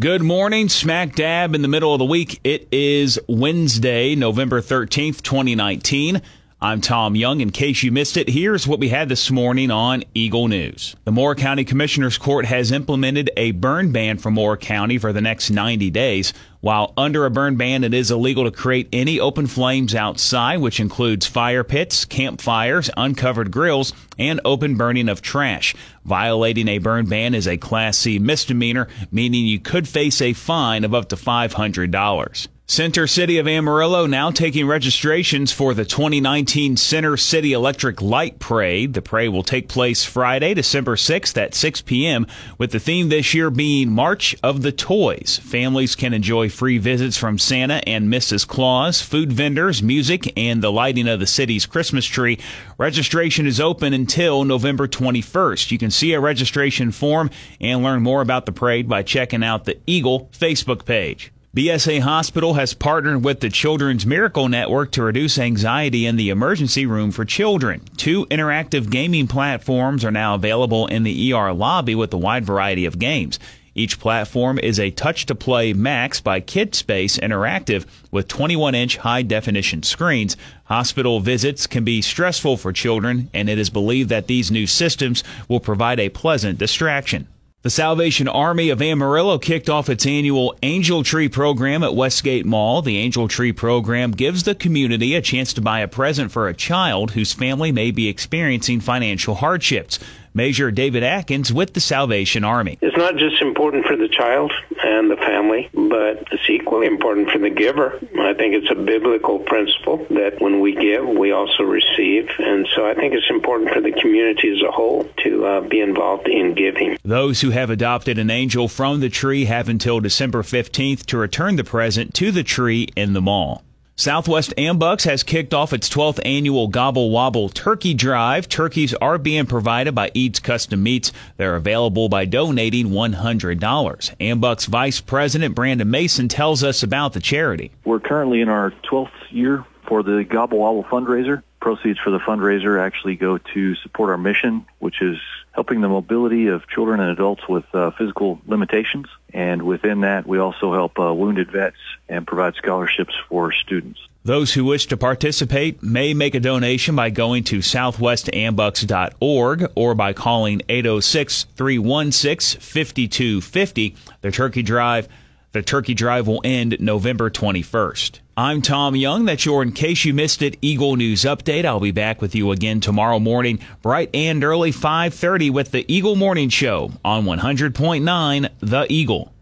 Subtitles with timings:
[0.00, 2.40] Good morning, smack dab in the middle of the week.
[2.42, 6.22] It is Wednesday, November 13th, 2019.
[6.62, 7.40] I'm Tom Young.
[7.40, 10.94] In case you missed it, here's what we had this morning on Eagle News.
[11.04, 15.22] The Moore County Commissioners Court has implemented a burn ban for Moore County for the
[15.22, 16.34] next 90 days.
[16.60, 20.80] While under a burn ban, it is illegal to create any open flames outside, which
[20.80, 25.74] includes fire pits, campfires, uncovered grills, and open burning of trash.
[26.04, 30.84] Violating a burn ban is a Class C misdemeanor, meaning you could face a fine
[30.84, 32.48] of up to $500.
[32.70, 38.94] Center City of Amarillo now taking registrations for the 2019 Center City Electric Light Parade.
[38.94, 43.34] The parade will take place Friday, December 6th at 6 p.m., with the theme this
[43.34, 45.40] year being March of the Toys.
[45.42, 48.46] Families can enjoy free visits from Santa and Mrs.
[48.46, 52.38] Claus, food vendors, music, and the lighting of the city's Christmas tree.
[52.78, 55.72] Registration is open until November 21st.
[55.72, 59.64] You can see a registration form and learn more about the parade by checking out
[59.64, 61.32] the Eagle Facebook page.
[61.52, 66.86] BSA Hospital has partnered with the Children's Miracle Network to reduce anxiety in the emergency
[66.86, 67.80] room for children.
[67.96, 72.84] Two interactive gaming platforms are now available in the ER lobby with a wide variety
[72.84, 73.40] of games.
[73.74, 79.22] Each platform is a touch to play Max by KidSpace Interactive with 21 inch high
[79.22, 80.36] definition screens.
[80.66, 85.24] Hospital visits can be stressful for children, and it is believed that these new systems
[85.48, 87.26] will provide a pleasant distraction.
[87.62, 92.80] The Salvation Army of Amarillo kicked off its annual Angel Tree program at Westgate Mall.
[92.80, 96.54] The Angel Tree program gives the community a chance to buy a present for a
[96.54, 99.98] child whose family may be experiencing financial hardships.
[100.34, 102.78] Major David Atkins with the Salvation Army.
[102.80, 107.38] It's not just important for the child and the family, but it's equally important for
[107.38, 107.98] the giver.
[108.18, 112.28] I think it's a biblical principle that when we give, we also receive.
[112.38, 115.80] And so I think it's important for the community as a whole to uh, be
[115.80, 116.96] involved in giving.
[117.02, 121.56] Those who have adopted an angel from the tree have until December 15th to return
[121.56, 123.64] the present to the tree in the mall.
[124.00, 128.48] Southwest AMBUCS has kicked off its 12th annual Gobble Wobble Turkey Drive.
[128.48, 131.12] Turkeys are being provided by Eats Custom Meats.
[131.36, 133.60] They're available by donating $100.
[133.60, 137.72] AMBUCS Vice President Brandon Mason tells us about the charity.
[137.84, 141.42] We're currently in our 12th year for the Gobble Wobble fundraiser.
[141.60, 145.18] Proceeds for the fundraiser actually go to support our mission, which is
[145.52, 149.06] helping the mobility of children and adults with uh, physical limitations.
[149.34, 151.76] And within that, we also help uh, wounded vets
[152.08, 154.00] and provide scholarships for students.
[154.22, 160.12] Those who wish to participate may make a donation by going to southwestambucks.org or by
[160.12, 163.96] calling 806 316 5250.
[164.20, 165.08] The Turkey Drive
[165.52, 168.20] the turkey drive will end November 21st.
[168.36, 169.24] I'm Tom Young.
[169.24, 171.64] That's your In Case You Missed It Eagle News Update.
[171.64, 176.16] I'll be back with you again tomorrow morning, bright and early 5.30 with the Eagle
[176.16, 179.32] Morning Show on 100.9 The Eagle.